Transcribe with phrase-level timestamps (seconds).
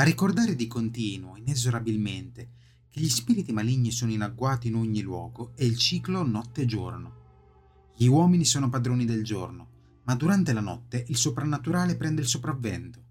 [0.00, 2.48] A ricordare di continuo, inesorabilmente,
[2.88, 7.92] che gli spiriti maligni sono in agguato in ogni luogo e il ciclo notte-giorno.
[7.94, 9.68] Gli uomini sono padroni del giorno,
[10.04, 13.04] ma durante la notte il soprannaturale prende il sopravvento.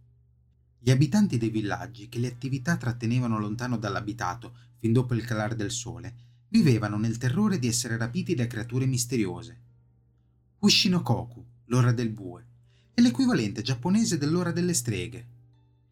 [0.80, 5.70] Gli abitanti dei villaggi, che le attività trattenevano lontano dall'abitato fin dopo il calare del
[5.70, 6.16] sole,
[6.48, 9.62] vivevano nel terrore di essere rapiti da creature misteriose.
[10.58, 12.46] Ushinokoku, l'ora del bue,
[12.96, 15.38] è l'equivalente giapponese dell'ora delle streghe.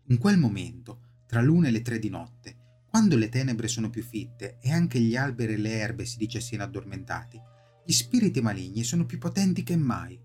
[0.09, 4.01] In quel momento, tra l'una e le tre di notte, quando le tenebre sono più
[4.01, 7.37] fitte e anche gli alberi e le erbe si dice siano addormentati,
[7.85, 10.17] gli spiriti maligni sono più potenti che mai.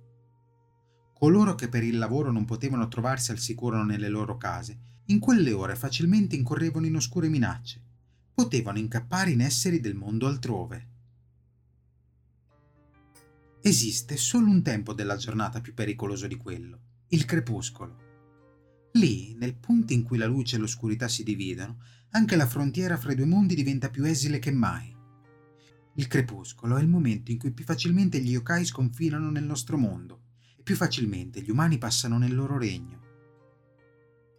[1.13, 5.53] Coloro che per il lavoro non potevano trovarsi al sicuro nelle loro case, in quelle
[5.53, 7.83] ore facilmente incorrevano in oscure minacce.
[8.35, 10.89] Potevano incappare in esseri del mondo altrove.
[13.61, 18.02] Esiste solo un tempo della giornata più pericoloso di quello, il crepuscolo.
[18.93, 21.79] Lì, nel punto in cui la luce e l'oscurità si dividono,
[22.11, 24.95] anche la frontiera fra i due mondi diventa più esile che mai.
[25.95, 30.25] Il crepuscolo è il momento in cui più facilmente gli yokai sconfinano nel nostro mondo
[30.59, 33.01] e più facilmente gli umani passano nel loro regno.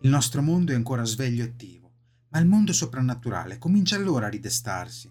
[0.01, 1.91] Il nostro mondo è ancora sveglio e attivo,
[2.29, 5.09] ma il mondo soprannaturale comincia allora a ridestarsi.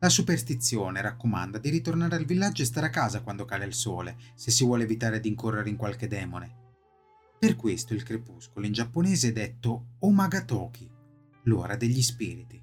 [0.00, 4.16] La superstizione raccomanda di ritornare al villaggio e stare a casa quando cala il sole,
[4.34, 6.63] se si vuole evitare di incorrere in qualche demone.
[7.38, 10.90] Per questo il crepuscolo in giapponese è detto Omagatoki,
[11.44, 12.62] l'ora degli spiriti.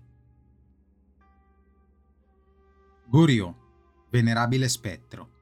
[3.07, 5.39] Goryeo, venerabile spettro.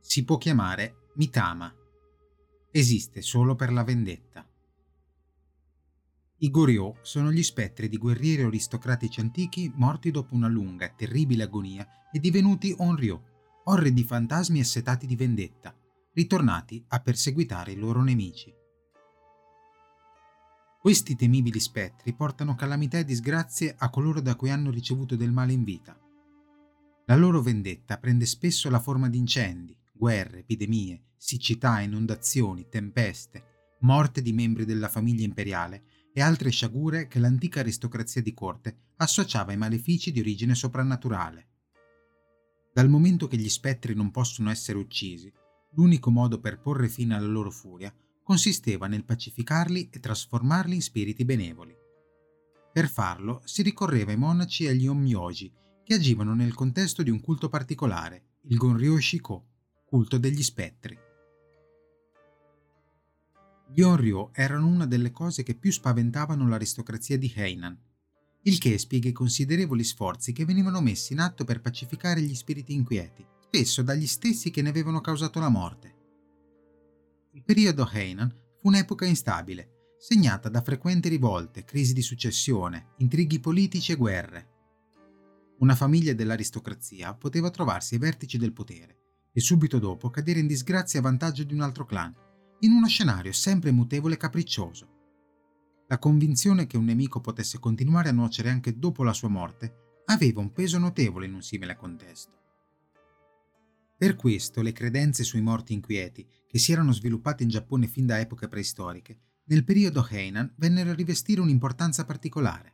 [0.00, 1.74] Si può chiamare Mitama.
[2.70, 4.48] Esiste solo per la vendetta.
[6.42, 11.42] I Goryeo sono gli spettri di guerrieri aristocratici antichi morti dopo una lunga e terribile
[11.42, 15.76] agonia e divenuti Onryo, orridi fantasmi assetati di vendetta,
[16.14, 18.54] ritornati a perseguitare i loro nemici.
[20.80, 25.52] Questi temibili spettri portano calamità e disgrazie a coloro da cui hanno ricevuto del male
[25.52, 25.94] in vita.
[27.04, 34.22] La loro vendetta prende spesso la forma di incendi, guerre, epidemie, siccità, inondazioni, tempeste, morte
[34.22, 39.58] di membri della famiglia imperiale e altre sciagure che l'antica aristocrazia di corte associava ai
[39.58, 41.48] malefici di origine soprannaturale.
[42.72, 45.30] Dal momento che gli spettri non possono essere uccisi,
[45.74, 47.94] l'unico modo per porre fine alla loro furia
[48.30, 51.76] consisteva nel pacificarli e trasformarli in spiriti benevoli.
[52.72, 55.52] Per farlo si ricorreva ai monaci e agli onmyoji,
[55.82, 59.46] che agivano nel contesto di un culto particolare, il Gonryo Shiko,
[59.84, 60.96] culto degli spettri.
[63.74, 67.76] Gli Onryo erano una delle cose che più spaventavano l'aristocrazia di Heinan,
[68.42, 72.74] il che spiega i considerevoli sforzi che venivano messi in atto per pacificare gli spiriti
[72.74, 75.98] inquieti, spesso dagli stessi che ne avevano causato la morte.
[77.32, 83.92] Il periodo Heian fu un'epoca instabile, segnata da frequenti rivolte, crisi di successione, intrighi politici
[83.92, 84.48] e guerre.
[85.60, 88.98] Una famiglia dell'aristocrazia poteva trovarsi ai vertici del potere
[89.32, 92.12] e subito dopo cadere in disgrazia a vantaggio di un altro clan,
[92.60, 94.88] in uno scenario sempre mutevole e capriccioso.
[95.86, 100.40] La convinzione che un nemico potesse continuare a nuocere anche dopo la sua morte aveva
[100.40, 102.39] un peso notevole in un simile contesto.
[104.00, 108.18] Per questo le credenze sui morti inquieti, che si erano sviluppate in Giappone fin da
[108.18, 109.18] epoche preistoriche,
[109.48, 112.72] nel periodo Heian vennero a rivestire un'importanza particolare.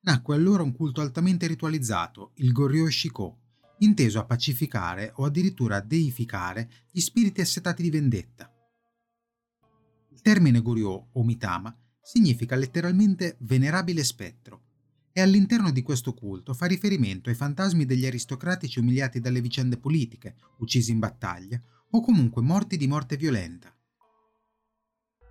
[0.00, 3.38] Nacque allora un culto altamente ritualizzato, il Goryeo Shiko,
[3.78, 8.52] inteso a pacificare o addirittura a deificare gli spiriti assetati di vendetta.
[10.10, 14.67] Il termine Goryeo o Mitama significa letteralmente venerabile spettro
[15.18, 20.36] e all'interno di questo culto fa riferimento ai fantasmi degli aristocratici umiliati dalle vicende politiche,
[20.58, 21.60] uccisi in battaglia
[21.90, 23.74] o comunque morti di morte violenta.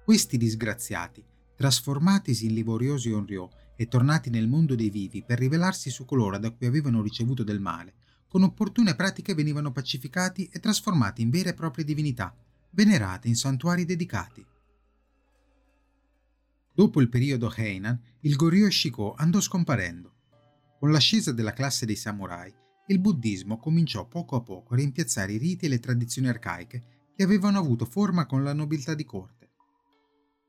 [0.04, 1.24] Questi disgraziati,
[1.56, 3.48] trasformatisi in livoriosi onriò
[3.78, 7.62] e tornati nel mondo dei vivi per rivelarsi su coloro da cui avevano ricevuto del
[7.62, 7.94] male,
[8.28, 12.36] con opportune pratiche venivano pacificati e trasformati in vere e proprie divinità,
[12.72, 14.46] venerate in santuari dedicati.
[16.78, 20.14] Dopo il periodo Heian, il Goryeo Shiko andò scomparendo.
[20.78, 22.54] Con l'ascesa della classe dei samurai,
[22.90, 27.24] il buddismo cominciò poco a poco a rimpiazzare i riti e le tradizioni arcaiche che
[27.24, 29.50] avevano avuto forma con la nobiltà di corte.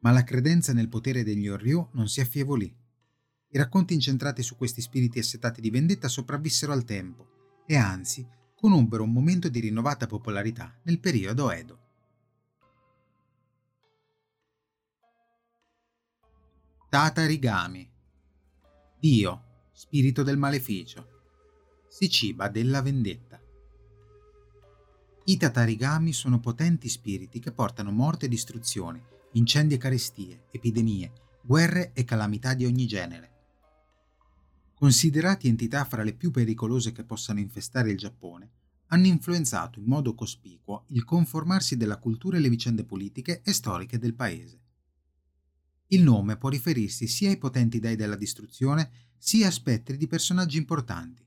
[0.01, 2.67] Ma la credenza nel potere degli Orryu non si affievolì.
[2.67, 9.03] I racconti incentrati su questi spiriti assetati di vendetta sopravvissero al tempo e anzi conobbero
[9.03, 11.87] un momento di rinnovata popolarità nel periodo Edo.
[16.91, 17.87] Tatarigami
[18.99, 19.43] Dio,
[19.73, 23.39] spirito del maleficio si ciba della vendetta.
[25.25, 31.13] I tatarigami sono potenti spiriti che portano morte e distruzione, incendi e carestie, epidemie,
[31.43, 33.33] guerre e calamità di ogni genere.
[34.73, 38.51] Considerati entità fra le più pericolose che possano infestare il Giappone,
[38.87, 43.99] hanno influenzato in modo cospicuo il conformarsi della cultura e le vicende politiche e storiche
[43.99, 44.61] del paese.
[45.89, 50.57] Il nome può riferirsi sia ai potenti dei della distruzione sia a spettri di personaggi
[50.57, 51.27] importanti,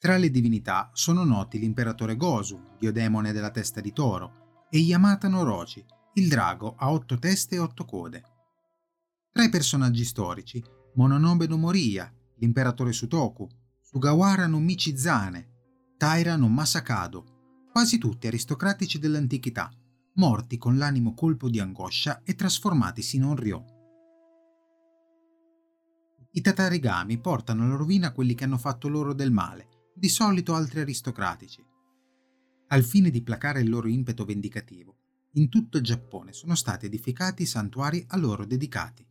[0.00, 5.26] tra le divinità sono noti l'imperatore Gosu, dio demone della testa di toro, e Yamata
[5.26, 5.84] no Rochi,
[6.14, 8.22] il drago a otto teste e otto code.
[9.32, 10.62] Tra i personaggi storici,
[10.94, 13.48] Mononobe no Moriya, l'imperatore Sutoku,
[13.80, 15.48] Sugawara no Michizane,
[15.96, 19.68] Taira no Masakado, quasi tutti aristocratici dell'antichità,
[20.18, 23.64] morti con l'animo colpo di angoscia e trasformatisi in Onryo.
[26.32, 30.80] I tatarigami portano alla rovina quelli che hanno fatto loro del male di solito altri
[30.80, 31.64] aristocratici.
[32.68, 34.96] Al fine di placare il loro impeto vendicativo,
[35.34, 39.06] in tutto il Giappone sono stati edificati santuari a loro dedicati.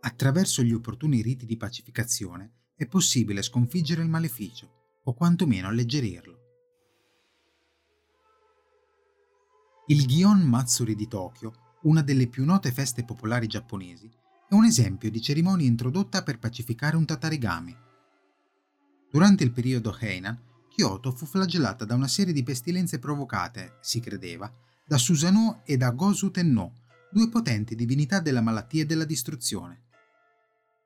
[0.00, 6.45] Attraverso gli opportuni riti di pacificazione è possibile sconfiggere il maleficio, o quantomeno alleggerirlo.
[9.86, 11.52] Il Gion Matsuri di Tokyo,
[11.82, 14.10] una delle più note feste popolari giapponesi,
[14.48, 17.84] è un esempio di cerimonia introdotta per pacificare un tatarigami,
[19.16, 20.38] Durante il periodo Heian,
[20.68, 24.52] Kyoto fu flagellata da una serie di pestilenze provocate, si credeva,
[24.86, 29.84] da Susanoo e da Gosu Tenno, due potenti divinità della malattia e della distruzione.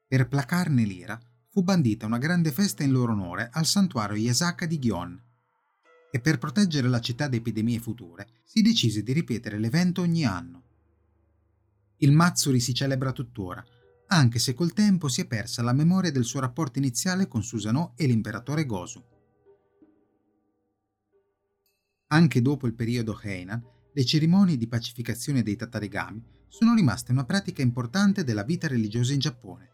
[0.06, 1.19] Per placarne l'ira,
[1.49, 5.20] fu bandita una grande festa in loro onore al santuario Yasaka di Gion.
[6.12, 10.64] E per proteggere la città da epidemie future, si decise di ripetere l'evento ogni anno.
[11.98, 13.64] Il Matsuri si celebra tuttora,
[14.08, 17.92] anche se col tempo si è persa la memoria del suo rapporto iniziale con Susanoo
[17.94, 19.04] e l'imperatore Gosu.
[22.08, 23.62] Anche dopo il periodo Heian,
[23.92, 29.20] le cerimonie di pacificazione dei tatarigami sono rimaste una pratica importante della vita religiosa in
[29.20, 29.68] Giappone.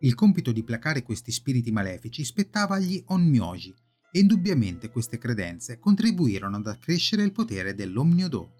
[0.00, 3.74] Il compito di placare questi spiriti malefici spettava agli onmyoji
[4.10, 8.54] e indubbiamente queste credenze contribuirono ad accrescere il potere dell'Omnyodo.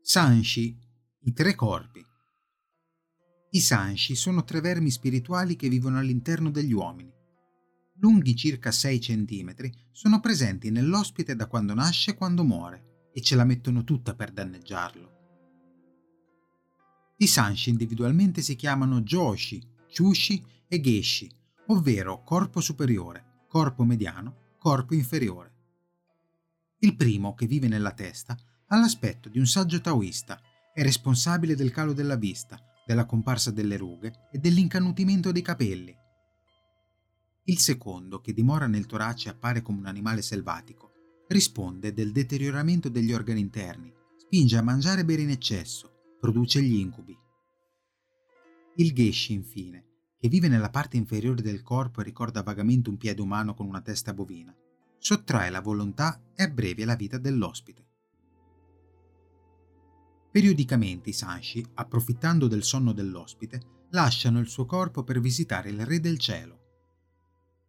[0.00, 0.76] Sanshi,
[1.22, 2.04] i tre corpi.
[3.50, 7.12] I Sanshi sono tre vermi spirituali che vivono all'interno degli uomini.
[7.98, 9.54] Lunghi circa 6 cm,
[9.92, 14.32] sono presenti nell'ospite da quando nasce e quando muore e ce la mettono tutta per
[14.32, 15.12] danneggiarlo.
[17.18, 19.62] I Sanshi individualmente si chiamano Joshi,
[19.96, 20.44] Chushi
[20.74, 21.30] e Geshi,
[21.68, 25.52] ovvero corpo superiore, corpo mediano, corpo inferiore.
[26.80, 28.36] Il primo, che vive nella testa,
[28.66, 30.40] ha l'aspetto di un saggio taoista,
[30.72, 35.96] è responsabile del calo della vista, della comparsa delle rughe e dell'incannutimento dei capelli.
[37.44, 40.90] Il secondo, che dimora nel torace e appare come un animale selvatico,
[41.28, 46.74] risponde del deterioramento degli organi interni, spinge a mangiare e bere in eccesso, produce gli
[46.74, 47.16] incubi.
[48.76, 49.92] Il Geshi, infine,
[50.24, 53.82] che vive nella parte inferiore del corpo e ricorda vagamente un piede umano con una
[53.82, 54.56] testa bovina,
[54.96, 57.84] sottrae la volontà e abbrevia la vita dell'ospite.
[60.30, 66.00] Periodicamente i Sanshi, approfittando del sonno dell'ospite, lasciano il suo corpo per visitare il Re
[66.00, 66.60] del Cielo.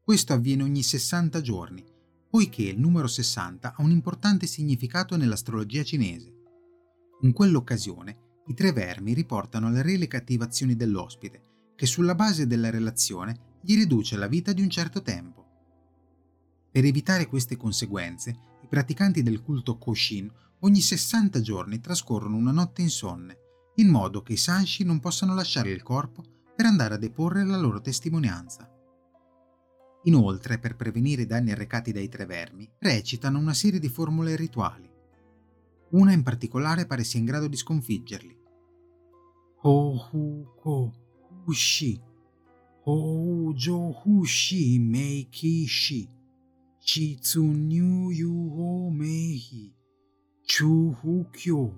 [0.01, 1.83] Questo avviene ogni 60 giorni,
[2.29, 6.33] poiché il numero 60 ha un importante significato nell'astrologia cinese.
[7.24, 12.70] In quell'occasione, i tre vermi riportano al Re le cattivazioni dell'ospite, che sulla base della
[12.70, 15.44] relazione gli riduce la vita di un certo tempo.
[16.72, 22.82] Per evitare queste conseguenze, i praticanti del culto Koshin ogni 60 giorni trascorrono una notte
[22.82, 23.38] insonne,
[23.75, 26.24] in modo che i Sanshi non possano lasciare il corpo
[26.55, 28.70] per andare a deporre la loro testimonianza.
[30.03, 34.89] Inoltre, per prevenire i danni arrecati dai tre vermi, recitano una serie di formule rituali.
[35.91, 38.44] Una in particolare pare sia in grado di sconfiggerli.
[39.62, 41.04] Ho-hu ko
[41.46, 42.02] hushi,
[42.84, 46.10] ho-jo hushi meiki shi,
[46.80, 49.74] shitsunyu yu ho mehi.
[50.48, 51.74] Chuhukyo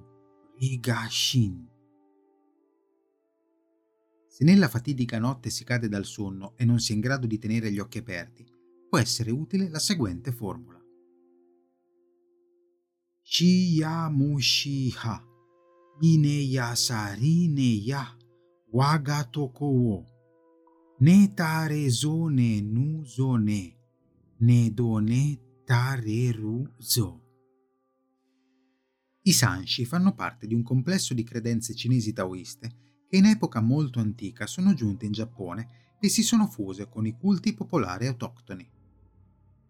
[0.59, 1.65] Rigashin.
[4.27, 7.39] Se nella fatidica notte si cade dal sonno e non si è in grado di
[7.39, 8.45] tenere gli occhi aperti,
[8.89, 10.83] può essere utile la seguente formula.
[13.21, 15.23] Shiyamushiha
[15.99, 18.15] Ineyasarineya
[18.71, 20.05] Wagatoko
[20.99, 23.75] Ne tarezo ne nuzo ne
[24.39, 27.21] Ne done tareruzo
[29.27, 33.99] i Sanshi fanno parte di un complesso di credenze cinesi taoiste che in epoca molto
[33.99, 38.65] antica sono giunte in Giappone e si sono fuse con i culti popolari autoctoni.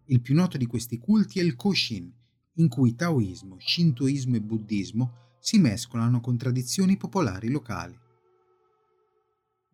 [0.05, 2.13] Il più noto di questi culti è il Koshin,
[2.57, 7.97] in cui taoismo, shintoismo e buddismo si mescolano con tradizioni popolari locali.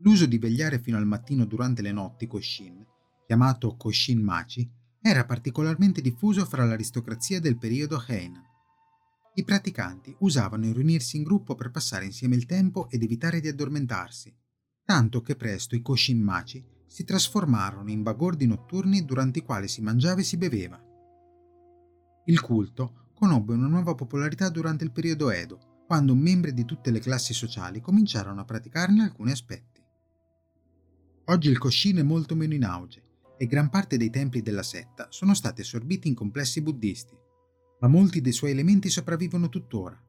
[0.03, 2.85] L'uso di vegliare fino al mattino durante le notti Koshin,
[3.25, 4.69] chiamato Koshin Machi,
[5.01, 8.41] era particolarmente diffuso fra l'aristocrazia del periodo Heian.
[9.35, 13.47] I praticanti usavano il riunirsi in gruppo per passare insieme il tempo ed evitare di
[13.47, 14.35] addormentarsi,
[14.83, 20.19] tanto che presto i koshinmachi si trasformarono in bagordi notturni durante i quali si mangiava
[20.19, 20.81] e si beveva.
[22.25, 26.99] Il culto conobbe una nuova popolarità durante il periodo Edo, quando membri di tutte le
[26.99, 29.82] classi sociali cominciarono a praticarne alcuni aspetti.
[31.25, 33.01] Oggi il Koshin è molto meno in auge
[33.37, 37.21] e gran parte dei templi della setta sono stati assorbiti in complessi buddisti
[37.83, 40.01] ma molti dei suoi elementi sopravvivono tuttora.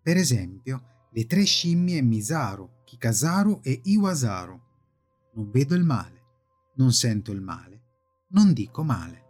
[0.00, 4.60] Per esempio, le tre scimmie Misaru, Kikasaru e Iwasaru.
[5.34, 6.22] Non vedo il male,
[6.76, 7.82] non sento il male,
[8.28, 9.24] non dico male.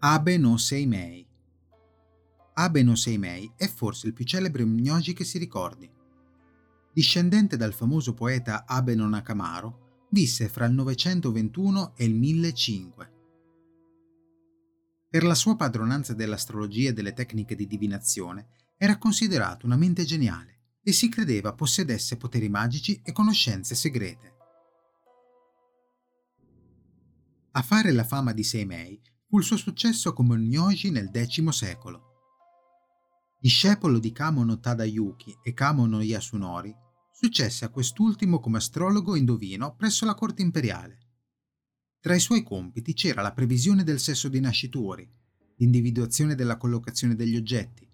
[0.00, 1.26] Abe no Seimei
[2.54, 5.88] Abe no Seimei è forse il più celebre mnyoji che si ricordi.
[6.92, 13.12] Discendente dal famoso poeta Abe no Nakamaro, visse fra il 921 e il 1005.
[15.10, 20.56] Per la sua padronanza dell'astrologia e delle tecniche di divinazione, era considerato una mente geniale
[20.82, 24.36] e si credeva possedesse poteri magici e conoscenze segrete.
[27.52, 32.07] A fare la fama di Seimei fu il suo successo come Nyoji nel X secolo.
[33.40, 36.74] Discepolo di Kamo no Tadayuki e Kamo no Yasunori,
[37.12, 40.98] successe a quest'ultimo come astrologo indovino presso la corte imperiale.
[42.00, 45.08] Tra i suoi compiti c'era la previsione del sesso dei nascituri,
[45.58, 47.88] l'individuazione della collocazione degli oggetti,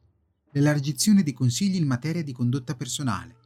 [0.53, 3.37] l'elargizione di consigli in materia di condotta personale,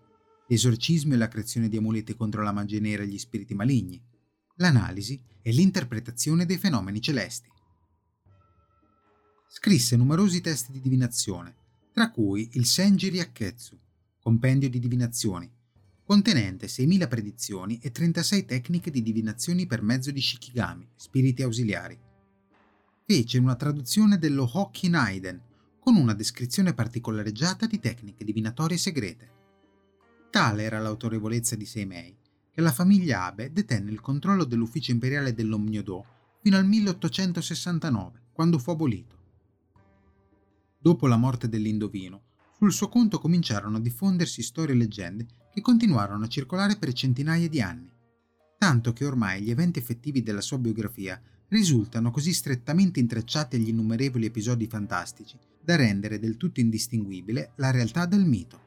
[0.47, 4.01] l'esorcismo e la creazione di amuleti contro la magia nera e gli spiriti maligni,
[4.59, 7.49] l'analisi e l'interpretazione dei fenomeni celesti.
[9.49, 11.58] Scrisse numerosi testi di divinazione,
[11.99, 13.77] tra cui il Senjiri Akketsu,
[14.23, 15.51] compendio di divinazioni,
[16.05, 21.99] contenente 6.000 predizioni e 36 tecniche di divinazioni per mezzo di Shikigami, spiriti ausiliari.
[23.05, 25.43] Fece una traduzione dello Hokkinaiden,
[25.81, 29.31] con una descrizione particolareggiata di tecniche divinatorie segrete.
[30.31, 32.17] Tale era l'autorevolezza di Seimei,
[32.53, 36.05] che la famiglia Abe detenne il controllo dell'ufficio imperiale dell'Omnyodo
[36.43, 39.18] fino al 1869, quando fu abolito.
[40.89, 42.23] Dopo la morte dell'Indovino,
[42.57, 47.47] sul suo conto cominciarono a diffondersi storie e leggende che continuarono a circolare per centinaia
[47.47, 47.93] di anni,
[48.57, 54.25] tanto che ormai gli eventi effettivi della sua biografia risultano così strettamente intrecciati agli innumerevoli
[54.25, 58.61] episodi fantastici da rendere del tutto indistinguibile la realtà dal mito.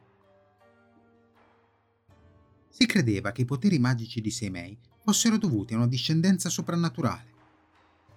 [2.70, 7.34] Si credeva che i poteri magici di Seimei fossero dovuti a una discendenza soprannaturale.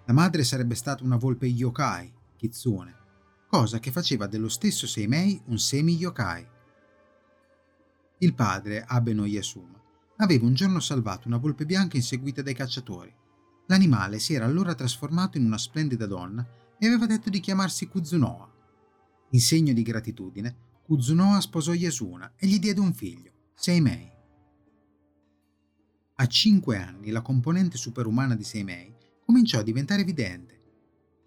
[0.04, 3.02] La madre sarebbe stata una volpe yokai, Kitsune,
[3.54, 6.44] cosa che faceva dello stesso Seimei un semi-yokai.
[8.18, 9.80] Il padre, Abe no Yasuma,
[10.16, 13.14] aveva un giorno salvato una volpe bianca inseguita dai cacciatori.
[13.66, 16.44] L'animale si era allora trasformato in una splendida donna
[16.76, 18.52] e aveva detto di chiamarsi Kuzunoa.
[19.30, 24.10] In segno di gratitudine, Kuzunoa sposò Yasuna e gli diede un figlio, Seimei.
[26.16, 28.92] A cinque anni la componente superumana di Seimei
[29.24, 30.53] cominciò a diventare evidente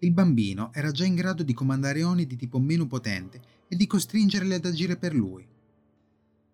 [0.00, 3.86] il bambino era già in grado di comandare Oni di tipo meno potente e di
[3.86, 5.46] costringerle ad agire per lui.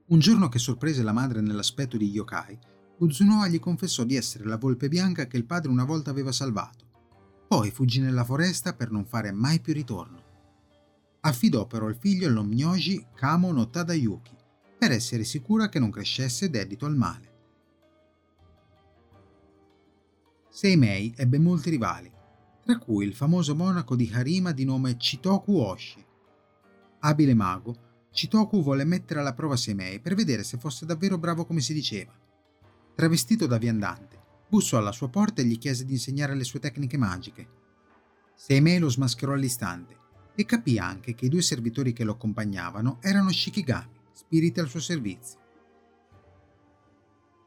[0.06, 2.58] Un giorno che sorprese la madre nell'aspetto di yokai,
[2.98, 6.84] Uzunoa gli confessò di essere la volpe bianca che il padre una volta aveva salvato.
[7.46, 10.22] Poi fuggì nella foresta per non fare mai più ritorno.
[11.20, 14.36] Affidò però il figlio all'Omnyoji Kamo no Tadayuki
[14.78, 17.32] per essere sicura che non crescesse dedito al male.
[20.50, 22.12] Seimei ebbe molti rivali,
[22.64, 26.02] tra cui il famoso monaco di Harima di nome Chitoku Oshi.
[27.00, 27.76] Abile mago,
[28.10, 32.18] Chitoku volle mettere alla prova Semei per vedere se fosse davvero bravo come si diceva.
[32.94, 34.18] Travestito da viandante,
[34.48, 37.48] bussò alla sua porta e gli chiese di insegnare le sue tecniche magiche.
[38.34, 39.98] Seimei lo smascherò all'istante
[40.34, 44.80] e capì anche che i due servitori che lo accompagnavano erano Shikigami, spiriti al suo
[44.80, 45.38] servizio.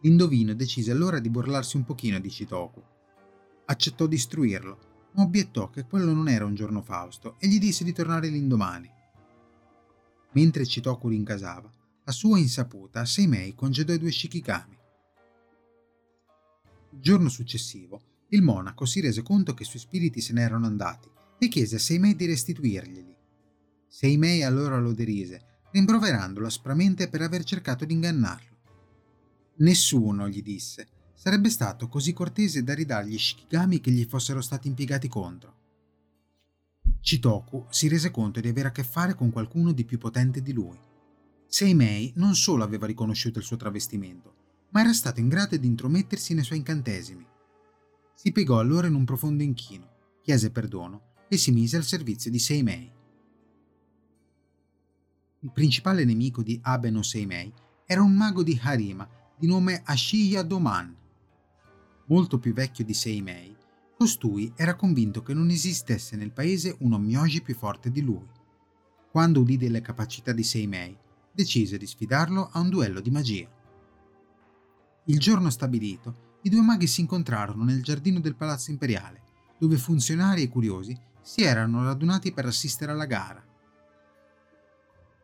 [0.02, 2.84] L'indovino decise allora di burlarsi un pochino di Chitoku.
[3.66, 4.87] Accettò di istruirlo,
[5.24, 8.90] obiettò che quello non era un giorno Fausto e gli disse di tornare l'indomani.
[10.32, 11.72] Mentre Chitoku rincasava,
[12.04, 14.78] a sua insaputa Seimei congedò i due Shikigami.
[16.92, 21.10] Il giorno successivo, il monaco si rese conto che i suoi spiriti se n'erano andati
[21.40, 23.16] e chiese a Seimei di restituirglieli.
[23.88, 28.56] Seimei allora lo derise, rimproverandolo aspramente per aver cercato di ingannarlo.
[29.58, 30.88] Nessuno, gli disse,
[31.28, 35.56] sarebbe stato così cortese da ridargli shikigami che gli fossero stati impiegati contro.
[37.02, 40.54] Chitoku si rese conto di avere a che fare con qualcuno di più potente di
[40.54, 40.80] lui.
[41.46, 44.36] Seimei non solo aveva riconosciuto il suo travestimento,
[44.70, 47.28] ma era stato in grado di intromettersi nei suoi incantesimi.
[48.14, 49.90] Si piegò allora in un profondo inchino,
[50.22, 52.90] chiese perdono e si mise al servizio di Seimei.
[55.42, 57.52] Il principale nemico di Abe no Seimei
[57.86, 59.06] era un mago di Harima
[59.38, 60.97] di nome Ashiya Doman.
[62.10, 63.56] Molto più vecchio di Seimei,
[63.98, 68.26] costui era convinto che non esistesse nel paese uno Myoji più forte di lui.
[69.12, 70.98] Quando udì delle capacità di Seimei,
[71.34, 73.50] decise di sfidarlo a un duello di magia.
[75.06, 79.22] Il giorno stabilito, i due maghi si incontrarono nel giardino del palazzo imperiale,
[79.60, 83.46] dove funzionari e curiosi si erano radunati per assistere alla gara.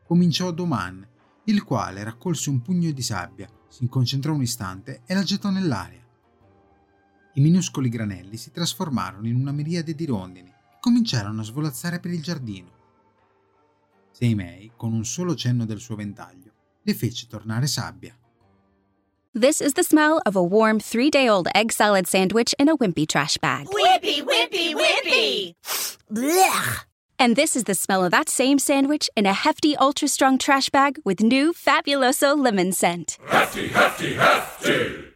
[0.06, 1.08] Cominciò Doman,
[1.46, 6.03] il quale raccolse un pugno di sabbia, si concentrò un istante e la gettò nell'aria.
[7.36, 12.12] I minuscoli granelli si trasformarono in una miriade di rondini che cominciarono a svolazzare per
[12.12, 12.82] il giardino.
[14.12, 16.52] Seimei, con un solo cenno del suo ventaglio,
[16.84, 18.16] le fece tornare sabbia.
[19.34, 22.76] This is the smell of a warm three day old egg salad sandwich in a
[22.76, 23.66] wimpy trash bag.
[23.66, 25.56] Wimpy, wimpy, wimpy!
[26.08, 26.86] Blech!
[27.18, 30.70] And this is the smell of that same sandwich in a hefty, ultra strong trash
[30.70, 33.18] bag with new Fabuloso lemon scent.
[33.26, 35.14] Hefty, hefty, hefty!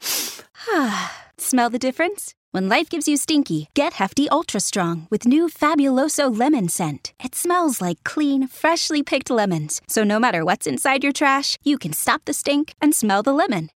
[1.48, 2.34] Smell the difference?
[2.52, 7.14] When life gives you stinky, get Hefty Ultra Strong with new Fabuloso lemon scent.
[7.24, 11.78] It smells like clean, freshly picked lemons, so no matter what's inside your trash, you
[11.78, 13.70] can stop the stink and smell the lemon.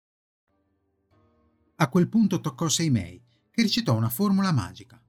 [1.78, 5.02] A quel punto toccò Seimei, che recitò una formula magica.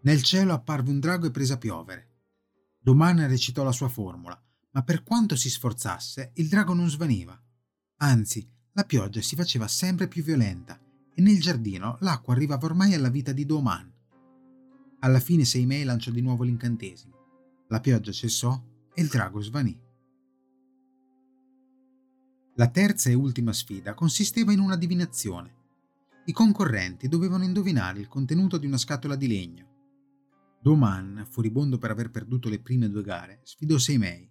[0.00, 2.08] Nel cielo apparve un drago e prese a piovere.
[2.80, 7.38] Domani recitò la sua formula, ma per quanto si sforzasse, il drago non svaniva.
[7.98, 10.80] Anzi, la pioggia si faceva sempre più violenta
[11.20, 13.92] e nel giardino l'acqua arrivava ormai alla vita di Doman.
[15.00, 17.66] Alla fine Seimei lanciò di nuovo l'incantesimo.
[17.68, 18.58] La pioggia cessò
[18.94, 19.78] e il drago svanì.
[22.54, 25.58] La terza e ultima sfida consisteva in una divinazione.
[26.24, 29.68] I concorrenti dovevano indovinare il contenuto di una scatola di legno.
[30.62, 34.28] Doman, furibondo per aver perduto le prime due gare, sfidò Seimei.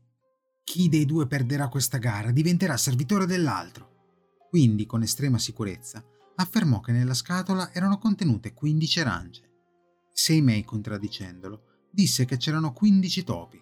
[0.64, 3.98] Chi dei due perderà questa gara diventerà servitore dell'altro.
[4.50, 6.04] Quindi, con estrema sicurezza,
[6.40, 9.42] affermò che nella scatola erano contenute 15 arance.
[10.12, 13.62] Seimei, contraddicendolo, disse che c'erano 15 topi.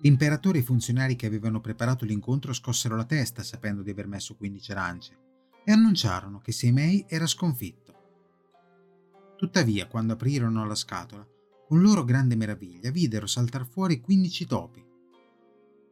[0.00, 4.34] L'imperatore e i funzionari che avevano preparato l'incontro scossero la testa sapendo di aver messo
[4.34, 5.18] 15 arance
[5.64, 8.00] e annunciarono che Seimei era sconfitto.
[9.36, 11.26] Tuttavia, quando aprirono la scatola,
[11.66, 14.84] con loro grande meraviglia videro saltar fuori 15 topi.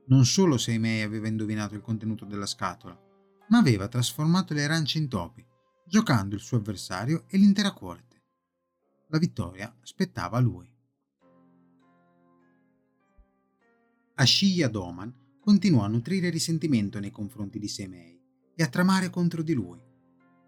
[0.09, 3.09] Non solo Seimei aveva indovinato il contenuto della scatola,
[3.51, 5.45] ma aveva trasformato le arance in topi,
[5.87, 8.23] giocando il suo avversario e l'intera corte.
[9.09, 10.73] La vittoria spettava a lui.
[14.15, 18.21] Ashiya Doman continuò a nutrire risentimento nei confronti di Seimei
[18.55, 19.83] e a tramare contro di lui.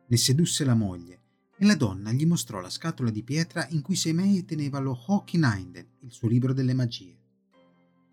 [0.06, 1.20] Ne sedusse la moglie
[1.56, 5.86] e la donna gli mostrò la scatola di pietra in cui Seimei teneva lo Hokininden,
[6.00, 7.18] il suo libro delle magie.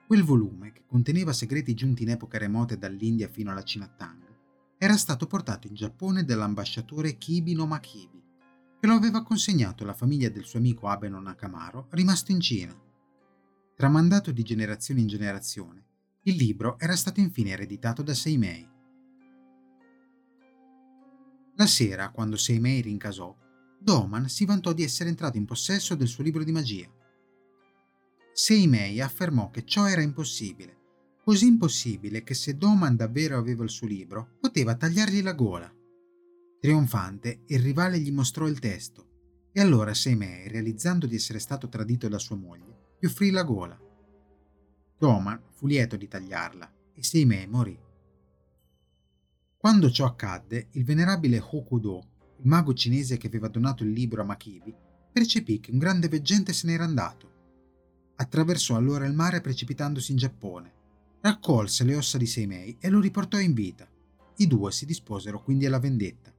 [0.07, 4.18] Quel volume, che conteneva segreti giunti in epoche remote dall'India fino alla Cina Tang,
[4.81, 8.23] era stato portato in Giappone dall'ambasciatore Kibi no Makibi,
[8.79, 12.73] che lo aveva consegnato alla famiglia del suo amico Abeno Nakamaro, rimasto in Cina.
[13.75, 15.85] Tramandato di generazione in generazione,
[16.23, 18.69] il libro era stato infine ereditato da Seimei.
[21.55, 23.35] La sera, quando Seimei rincasò,
[23.77, 26.89] Doman si vantò di essere entrato in possesso del suo libro di magia.
[28.31, 30.78] Seimei affermò che ciò era impossibile
[31.29, 35.71] così impossibile che se Doman davvero aveva il suo libro, poteva tagliargli la gola.
[36.59, 42.07] Trionfante, il rivale gli mostrò il testo, e allora Seimei, realizzando di essere stato tradito
[42.07, 43.79] da sua moglie, gli offrì la gola.
[44.97, 47.79] Doman fu lieto di tagliarla, e Seimei morì.
[49.55, 52.07] Quando ciò accadde, il venerabile Hokudo,
[52.39, 54.75] il mago cinese che aveva donato il libro a Makibi,
[55.11, 57.29] percepì che un grande veggente se n'era andato
[58.15, 60.78] Attraversò allora il mare precipitandosi in Giappone.
[61.21, 63.85] Raccolse le ossa di Seimei e lo riportò in vita.
[64.37, 66.33] I due si disposero quindi alla vendetta.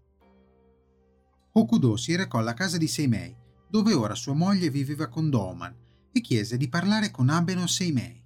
[1.53, 3.37] Okudo si recò alla casa di Seimei,
[3.69, 5.75] dove ora sua moglie viveva con Doman,
[6.13, 8.25] e chiese di parlare con Abeno Seimei.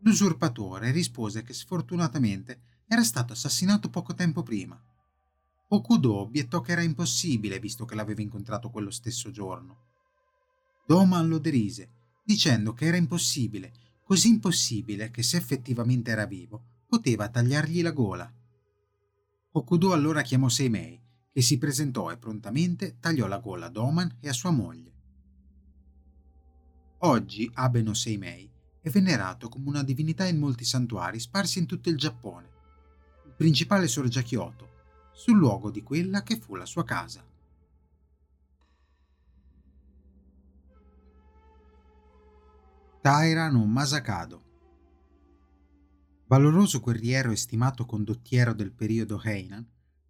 [0.00, 4.78] L'usurpatore rispose che sfortunatamente era stato assassinato poco tempo prima.
[5.68, 9.78] Okudo obiettò che era impossibile visto che l'aveva incontrato quello stesso giorno.
[10.86, 11.88] Doman lo derise,
[12.22, 13.72] dicendo che era impossibile,
[14.04, 18.32] così impossibile che se effettivamente era vivo, poteva tagliargli la gola.
[19.52, 21.00] Okudo allora chiamò Seimei,
[21.32, 24.92] che si presentò e prontamente tagliò la gola a Doman e a sua moglie.
[26.98, 31.96] Oggi Abeno Seimei è venerato come una divinità in molti santuari sparsi in tutto il
[31.96, 32.50] Giappone.
[33.24, 34.68] Il principale sorge a Kyoto,
[35.12, 37.24] sul luogo di quella che fu la sua casa.
[43.04, 44.42] Taira no Masakado
[46.26, 49.62] Valoroso guerriero e stimato condottiero del periodo Heian,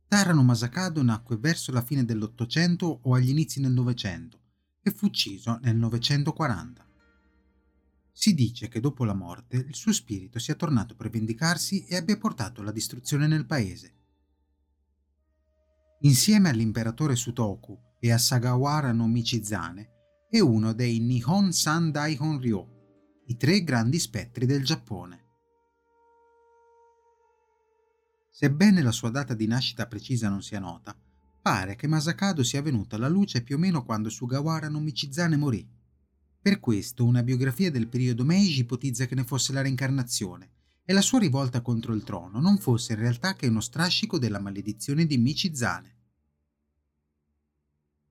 [0.07, 4.39] Taira no Masakado nacque verso la fine dell'Ottocento o agli inizi del Novecento
[4.81, 6.87] e fu ucciso nel 940.
[8.13, 12.17] Si dice che dopo la morte il suo spirito sia tornato per vendicarsi e abbia
[12.17, 13.95] portato la distruzione nel paese.
[16.03, 22.74] Insieme all'imperatore Sutoku e a Sagawara no Michizane è uno dei Nihon San Daihon Ryo,
[23.27, 25.23] i tre grandi spettri del Giappone.
[28.29, 30.95] Sebbene la sua data di nascita precisa non sia nota,
[31.41, 35.67] pare che Masakado sia venuta alla luce più o meno quando Sugawara no Michizane morì.
[36.43, 40.51] Per questo una biografia del periodo Meiji ipotizza che ne fosse la reincarnazione
[40.85, 44.39] e la sua rivolta contro il trono non fosse in realtà che uno strascico della
[44.39, 45.97] maledizione di Michizane.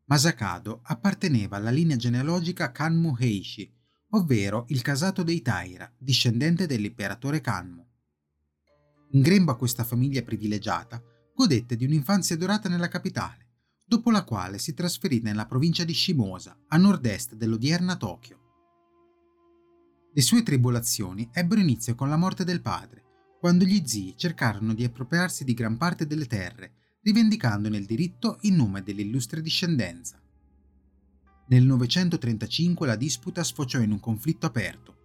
[0.05, 3.71] Masakado apparteneva alla linea genealogica Kanmu Heishi,
[4.15, 7.85] ovvero il casato dei Taira, discendente dell'imperatore Kanmu.
[9.11, 11.01] In grembo a questa famiglia privilegiata,
[11.35, 13.49] godette di un'infanzia dorata nella capitale,
[13.85, 18.39] dopo la quale si trasferì nella provincia di Shimosa, a nord-est dell'odierna Tokyo.
[20.13, 23.01] Le sue tribolazioni ebbero inizio con la morte del padre,
[23.39, 28.55] quando gli zii cercarono di appropriarsi di gran parte delle terre, rivendicandone il diritto in
[28.55, 30.22] nome dell'illustre discendenza.
[31.47, 34.97] Nel 935 la disputa sfociò in un conflitto aperto.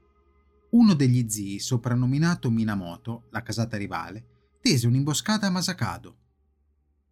[0.71, 6.17] Uno degli zii, soprannominato Minamoto, la casata rivale, tese un'imboscata a Masakado.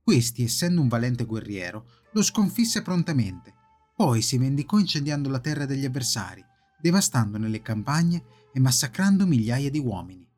[0.03, 3.55] Questi, essendo un valente guerriero, lo sconfisse prontamente,
[3.97, 6.45] poi si vendicò incendiando la terra degli avversari,
[6.79, 10.29] devastandone le campagne e massacrando migliaia di uomini.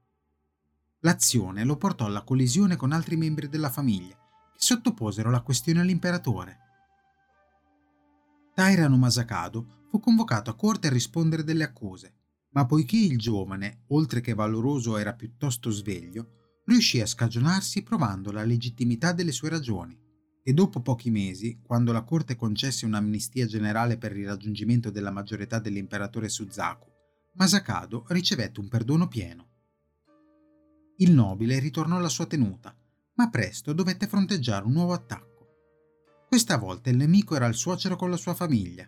[1.00, 6.67] L'azione lo portò alla collisione con altri membri della famiglia, che sottoposero la questione all'imperatore.
[8.58, 12.14] Tairano Masakado fu convocato a corte a rispondere delle accuse,
[12.54, 18.42] ma poiché il giovane, oltre che valoroso, era piuttosto sveglio, riuscì a scagionarsi provando la
[18.42, 19.96] legittimità delle sue ragioni
[20.42, 25.44] e dopo pochi mesi, quando la corte concesse un'amnistia generale per il raggiungimento della maggiore
[25.44, 26.90] età dell'imperatore Suzaku,
[27.34, 29.50] Masakado ricevette un perdono pieno.
[30.96, 32.76] Il nobile ritornò alla sua tenuta,
[33.14, 35.27] ma presto dovette fronteggiare un nuovo attacco.
[36.28, 38.86] Questa volta il nemico era il suocero con la sua famiglia.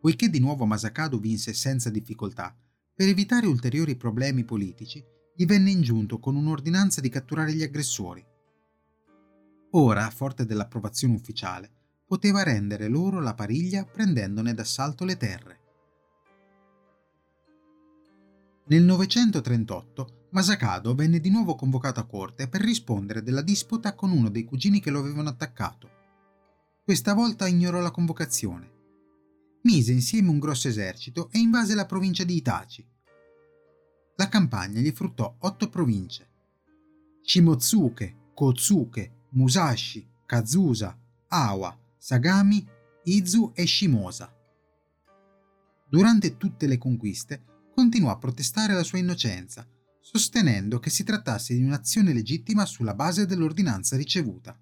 [0.00, 2.56] Poiché di nuovo Masakado vinse senza difficoltà,
[2.94, 5.04] per evitare ulteriori problemi politici,
[5.36, 8.24] gli venne ingiunto con un'ordinanza di catturare gli aggressori.
[9.72, 11.70] Ora, a forte dell'approvazione ufficiale,
[12.06, 15.60] poteva rendere loro la pariglia prendendone d'assalto le terre.
[18.68, 24.30] Nel 938 Masakado venne di nuovo convocato a corte per rispondere della disputa con uno
[24.30, 25.96] dei cugini che lo avevano attaccato.
[26.88, 28.70] Questa volta ignorò la convocazione.
[29.64, 32.82] Mise insieme un grosso esercito e invase la provincia di Itachi.
[34.16, 36.30] La campagna gli fruttò otto province.
[37.20, 40.98] Shimotsuke, Kotsuke, Musashi, Kazusa,
[41.28, 42.66] Awa, Sagami,
[43.02, 44.34] Izu e Shimosa.
[45.86, 49.68] Durante tutte le conquiste continuò a protestare la sua innocenza,
[50.00, 54.58] sostenendo che si trattasse di un'azione legittima sulla base dell'ordinanza ricevuta.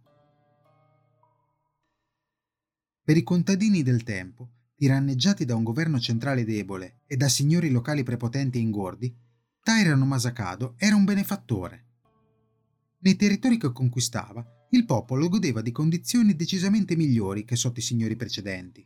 [3.07, 8.03] Per i contadini del tempo, tiranneggiati da un governo centrale debole e da signori locali
[8.03, 9.17] prepotenti e ingordi,
[9.63, 11.85] Tairano Masakado era un benefattore.
[12.99, 18.17] Nei territori che conquistava, il popolo godeva di condizioni decisamente migliori che sotto i signori
[18.17, 18.85] precedenti.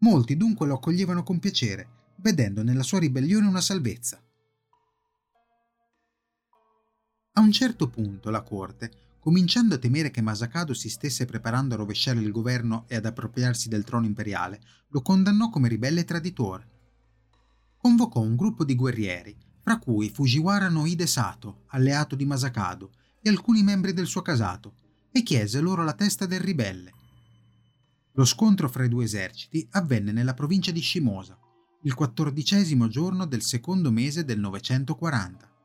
[0.00, 4.22] Molti dunque lo accoglievano con piacere, vedendo nella sua ribellione una salvezza.
[7.32, 11.78] A un certo punto la corte Cominciando a temere che Masakado si stesse preparando a
[11.78, 14.60] rovesciare il governo e ad appropriarsi del trono imperiale,
[14.90, 16.68] lo condannò come ribelle e traditore.
[17.76, 23.28] convocò un gruppo di guerrieri, fra cui Fujiwara no Hide Sato, alleato di Masakado, e
[23.28, 24.74] alcuni membri del suo casato,
[25.10, 26.92] e chiese loro la testa del ribelle.
[28.12, 31.36] Lo scontro fra i due eserciti avvenne nella provincia di Shimosa,
[31.82, 35.55] il quattordicesimo giorno del secondo mese del 940.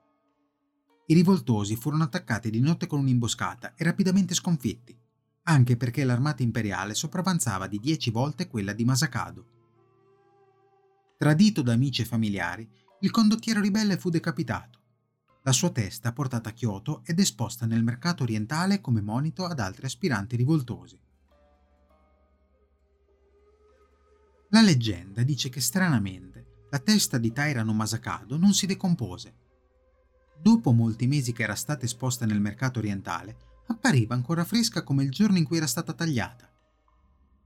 [1.07, 4.97] I rivoltosi furono attaccati di notte con un'imboscata e rapidamente sconfitti,
[5.43, 9.45] anche perché l'armata imperiale sopravanzava di dieci volte quella di Masakado.
[11.17, 12.69] Tradito da amici e familiari,
[13.01, 14.79] il condottiero ribelle fu decapitato.
[15.43, 19.85] La sua testa portata a Kyoto ed esposta nel mercato orientale come monito ad altri
[19.85, 20.99] aspiranti rivoltosi.
[24.49, 29.40] La leggenda dice che stranamente la testa di Tairano Masakado non si decompose.
[30.41, 35.11] Dopo molti mesi che era stata esposta nel mercato orientale, appariva ancora fresca come il
[35.11, 36.51] giorno in cui era stata tagliata.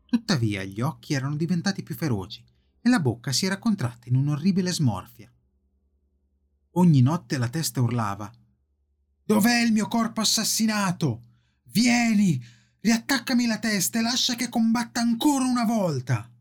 [0.05, 2.41] Tuttavia gli occhi erano diventati più feroci
[2.79, 5.29] e la bocca si era contratta in un'orribile smorfia.
[6.77, 8.31] Ogni notte la testa urlava
[9.25, 11.23] Dov'è il mio corpo assassinato?
[11.63, 12.41] Vieni,
[12.79, 16.31] riattaccami la testa e lascia che combatta ancora una volta.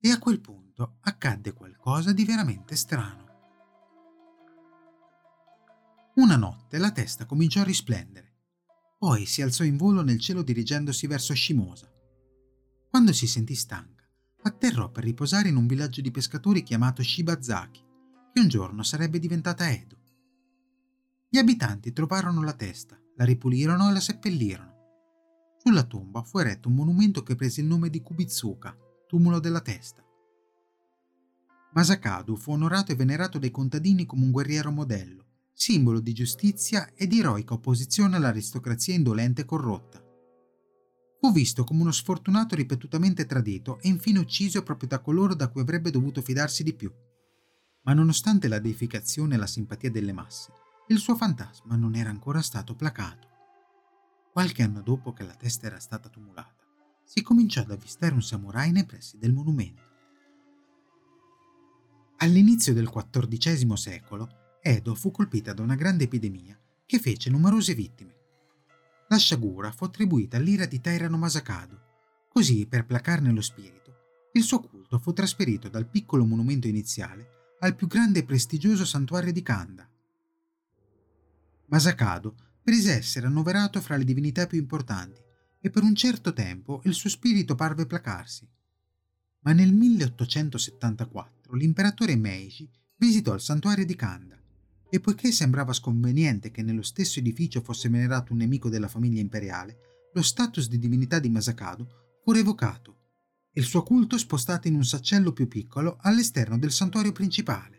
[0.00, 3.29] E a quel punto accadde qualcosa di veramente strano.
[6.20, 8.34] Una notte la testa cominciò a risplendere,
[8.98, 11.90] poi si alzò in volo nel cielo dirigendosi verso Shimosa.
[12.90, 14.06] Quando si sentì stanca,
[14.42, 17.82] atterrò per riposare in un villaggio di pescatori chiamato Shibazaki,
[18.34, 19.96] che un giorno sarebbe diventata Edo.
[21.30, 24.74] Gli abitanti trovarono la testa, la ripulirono e la seppellirono.
[25.56, 30.04] Sulla tomba fu eretto un monumento che prese il nome di Kubitsuka, tumulo della testa.
[31.72, 37.06] Masakadu fu onorato e venerato dai contadini come un guerriero modello, simbolo di giustizia e
[37.06, 40.02] di eroica opposizione all'aristocrazia indolente e corrotta.
[41.20, 45.60] Fu visto come uno sfortunato ripetutamente tradito e infine ucciso proprio da coloro da cui
[45.60, 46.90] avrebbe dovuto fidarsi di più.
[47.82, 50.52] Ma nonostante la deificazione e la simpatia delle masse,
[50.88, 53.28] il suo fantasma non era ancora stato placato.
[54.32, 56.64] Qualche anno dopo che la testa era stata tumulata,
[57.04, 59.82] si cominciò ad avvistare un samurai nei pressi del monumento.
[62.18, 64.28] All'inizio del XIV secolo,
[64.62, 68.14] Edo fu colpita da una grande epidemia che fece numerose vittime.
[69.08, 71.80] La sciagura fu attribuita all'ira di Tairano Masakado.
[72.28, 77.74] Così, per placarne lo spirito, il suo culto fu trasferito dal piccolo monumento iniziale al
[77.74, 79.88] più grande e prestigioso santuario di Kanda.
[81.66, 85.22] Masakado prese essere annoverato fra le divinità più importanti
[85.58, 88.46] e per un certo tempo il suo spirito parve placarsi.
[89.40, 94.39] Ma nel 1874 l'imperatore Meiji visitò il santuario di Kanda
[94.90, 99.78] e poiché sembrava sconveniente che nello stesso edificio fosse venerato un nemico della famiglia imperiale,
[100.12, 102.96] lo status di divinità di Masakado fu revocato
[103.52, 107.78] e il suo culto spostato in un saccello più piccolo all'esterno del santuario principale.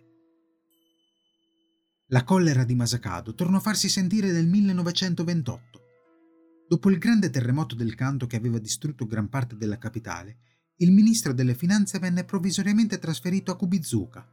[2.07, 5.71] La collera di Masakado tornò a farsi sentire nel 1928
[6.71, 10.37] Dopo il grande terremoto del canto che aveva distrutto gran parte della capitale,
[10.77, 14.25] il ministro delle finanze venne provvisoriamente trasferito a Kubizuka.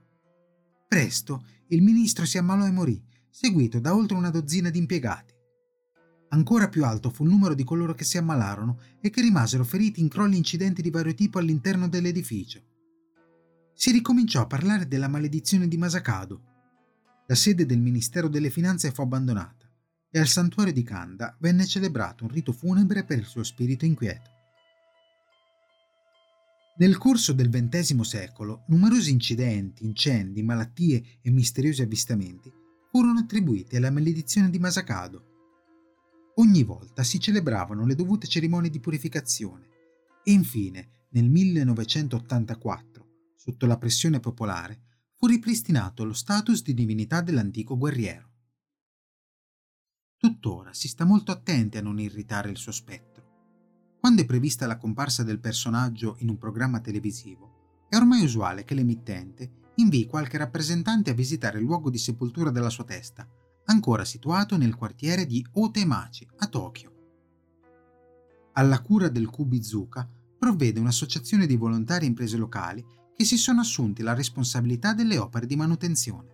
[0.88, 2.98] Presto il ministro si ammalò e morì,
[3.29, 5.35] seguito da oltre una dozzina di impiegati.
[6.31, 10.01] Ancora più alto fu il numero di coloro che si ammalarono e che rimasero feriti
[10.01, 12.62] in crolli incidenti di vario tipo all'interno dell'edificio.
[13.74, 16.42] Si ricominciò a parlare della maledizione di Masakado.
[17.27, 19.70] La sede del Ministero delle Finanze fu abbandonata
[20.11, 24.38] e al santuario di Kanda venne celebrato un rito funebre per il suo spirito inquieto.
[26.79, 32.53] Nel corso del XX secolo, numerosi incidenti, incendi, malattie e misteriosi avvistamenti
[32.88, 35.25] furono attribuiti alla maledizione di Masakado.
[36.37, 39.67] Ogni volta si celebravano le dovute cerimonie di purificazione
[40.23, 44.83] e infine, nel 1984, sotto la pressione popolare,
[45.17, 48.31] fu ripristinato lo status di divinità dell'antico guerriero.
[50.17, 53.17] Tuttora si sta molto attenti a non irritare il suo spettro.
[54.09, 58.73] Quando è prevista la comparsa del personaggio in un programma televisivo, è ormai usuale che
[58.73, 63.29] l'emittente invii qualche rappresentante a visitare il luogo di sepoltura della sua testa,
[63.66, 66.92] ancora situato nel quartiere di Otemachi, a Tokyo.
[68.55, 72.83] Alla cura del Kubizuka provvede un'associazione di volontari e imprese locali
[73.14, 76.31] che si sono assunti la responsabilità delle opere di manutenzione.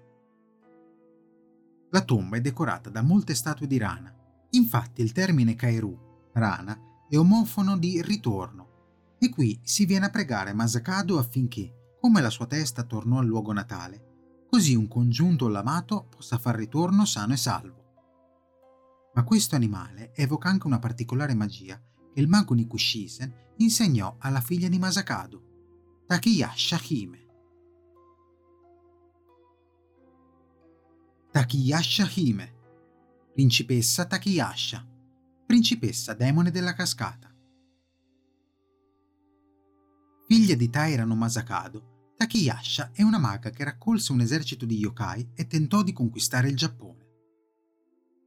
[1.90, 4.14] La tomba è decorata da molte statue di rana.
[4.50, 9.16] Infatti il termine Kairu, rana, è omofono di ritorno.
[9.18, 13.52] E qui si viene a pregare Masakado affinché, come la sua testa tornò al luogo
[13.52, 17.82] natale, così un congiunto l'amato possa far ritorno sano e salvo.
[19.14, 21.80] Ma questo animale evoca anche una particolare magia
[22.12, 27.26] che il mago Nikushisen insegnò alla figlia di Masakado, Takeyasha Hime.
[31.30, 32.54] Takiyasha Hime,
[33.32, 34.84] principessa Takiyasha,
[35.46, 37.30] principessa demone della cascata.
[40.26, 45.46] Figlia di Tairano Masakado, Takiyasha è una maga che raccolse un esercito di yokai e
[45.46, 47.02] tentò di conquistare il Giappone.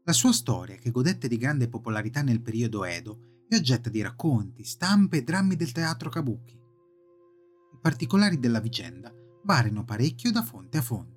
[0.04, 4.64] La sua storia, che godette di grande popolarità nel periodo Edo, è oggetto di racconti,
[4.64, 6.54] stampe e drammi del teatro kabuki.
[6.54, 9.12] I particolari della vicenda
[9.44, 11.16] variano parecchio da fonte a fonte.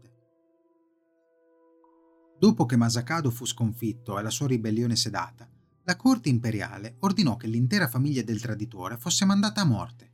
[2.39, 5.50] Dopo che Masakado fu sconfitto e la sua ribellione sedata,
[5.85, 10.13] la corte imperiale ordinò che l'intera famiglia del traditore fosse mandata a morte.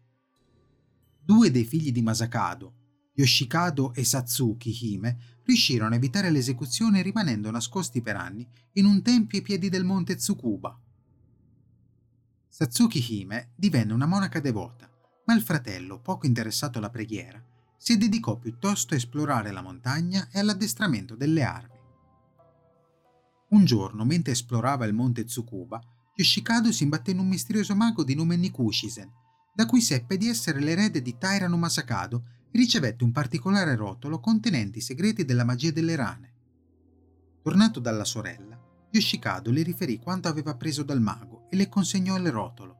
[1.21, 2.75] Due dei figli di Masakado,
[3.15, 9.39] Yoshikado e Satsuki Hime, riuscirono a evitare l'esecuzione rimanendo nascosti per anni in un tempio
[9.39, 10.79] ai piedi del monte Tsukuba.
[12.49, 14.91] Satsuki Hime divenne una monaca devota,
[15.25, 17.43] ma il fratello, poco interessato alla preghiera,
[17.77, 21.76] si dedicò piuttosto a esplorare la montagna e all'addestramento delle armi.
[23.49, 25.81] Un giorno, mentre esplorava il monte Tsukuba,
[26.15, 29.11] Yoshikado si imbatté in un misterioso mago di nome Nikushisen,
[29.55, 34.79] da cui seppe di essere l'erede di Tairano Masakado e ricevette un particolare rotolo contenente
[34.79, 36.33] i segreti della magia delle rane.
[37.43, 38.59] Tornato dalla sorella,
[38.91, 42.77] Yoshikado le riferì quanto aveva appreso dal mago e le consegnò il rotolo.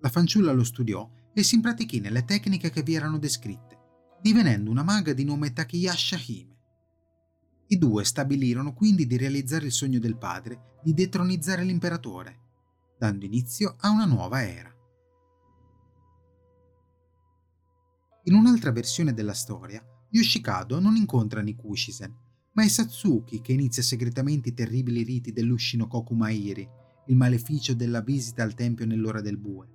[0.00, 3.78] La fanciulla lo studiò e si impratichì nelle tecniche che vi erano descritte,
[4.20, 6.55] divenendo una maga di nome Takiyasha Hime.
[7.68, 12.38] I due stabilirono quindi di realizzare il sogno del padre di detronizzare l'imperatore,
[12.96, 14.72] dando inizio a una nuova era.
[18.24, 22.14] In un'altra versione della storia, Yoshikado non incontra Nikushisen,
[22.52, 26.68] ma è Satsuki che inizia segretamente i terribili riti dell'Ushinokoku Mairi,
[27.06, 29.68] il maleficio della visita al tempio nell'ora del bue.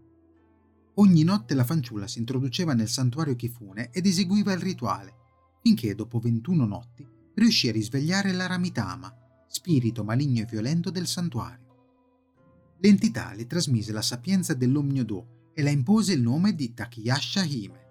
[0.96, 5.14] Ogni notte la fanciulla si introduceva nel santuario Kifune ed eseguiva il rituale,
[5.62, 9.14] finché dopo 21 notti riuscì a risvegliare l'Aramitama,
[9.48, 11.70] spirito maligno e violento del santuario.
[12.80, 17.90] L'entità le trasmise la sapienza dell'Omnyodo e la impose il nome di Takiyasha Hime.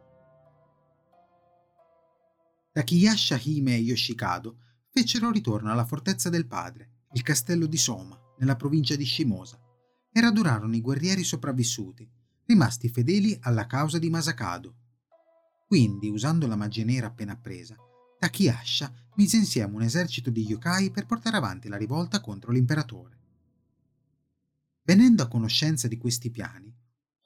[2.73, 4.59] Takiyasha Hime e Yoshikado
[4.91, 9.61] fecero ritorno alla fortezza del padre, il castello di Soma, nella provincia di Shimosa,
[10.13, 12.09] e radurarono i guerrieri sopravvissuti,
[12.47, 14.75] rimasti fedeli alla causa di Masakado.
[15.67, 17.77] Quindi, usando la magia nera appena appresa,
[18.21, 23.17] Takiyasha mise insieme un esercito di yokai per portare avanti la rivolta contro l'imperatore.
[24.83, 26.71] Venendo a conoscenza di questi piani,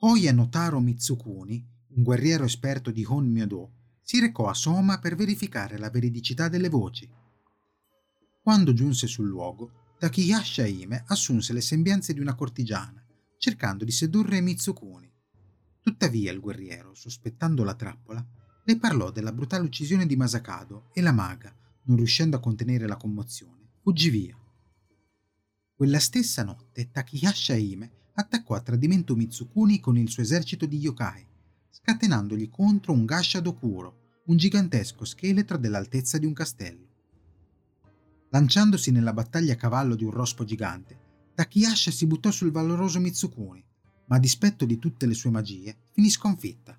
[0.03, 5.79] Hoya Notaro Mitsukuni, un guerriero esperto di Hon Myodo, si recò a Soma per verificare
[5.79, 7.11] la veridicità delle voci.
[8.41, 13.05] Quando giunse sul luogo, Takiyasha Hime assunse le sembianze di una cortigiana,
[13.37, 15.11] cercando di sedurre Mitsukuni.
[15.81, 18.25] Tuttavia il guerriero, sospettando la trappola,
[18.67, 22.97] le parlò della brutale uccisione di Masakado e la maga, non riuscendo a contenere la
[22.97, 24.39] commozione, fuggì via.
[25.75, 31.27] Quella stessa notte Takiyasha Hime attaccò a tradimento Mitsukuni con il suo esercito di yokai,
[31.69, 36.89] scatenandogli contro un Gasha Dokuro, un gigantesco scheletro dell'altezza di un castello.
[38.31, 40.99] Lanciandosi nella battaglia a cavallo di un rospo gigante,
[41.35, 43.63] Takiyasha si buttò sul valoroso Mitsukuni,
[44.07, 46.79] ma a dispetto di tutte le sue magie, finì sconfitta